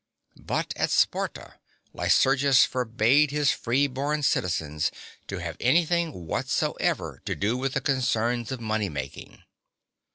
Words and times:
But 0.41 0.73
at 0.77 0.89
Sparta 0.89 1.59
Lycurgus 1.93 2.65
forbade 2.65 3.29
his 3.29 3.51
freeborn 3.51 4.23
citizens 4.23 4.89
to 5.27 5.37
have 5.37 5.57
anything 5.59 6.25
whatsoever 6.25 7.21
to 7.25 7.35
do 7.35 7.55
with 7.55 7.73
the 7.73 7.81
concerns 7.81 8.51
of 8.51 8.59
money 8.59 8.89
making. 8.89 9.43